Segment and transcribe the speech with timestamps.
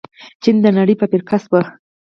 [0.43, 1.61] چین د نړۍ فابریکه شوه.